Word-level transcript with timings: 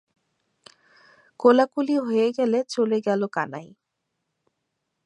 কোলাকুলি 1.39 1.95
হয়ে 1.99 2.27
গেলে 2.37 2.59
চলে 2.69 2.97
গেল 3.01 3.21
কানাই। 3.33 3.67